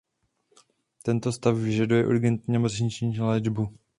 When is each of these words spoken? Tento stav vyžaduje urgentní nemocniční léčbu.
Tento 1.03 1.31
stav 1.31 1.55
vyžaduje 1.57 2.07
urgentní 2.07 2.53
nemocniční 2.53 3.19
léčbu. 3.19 3.77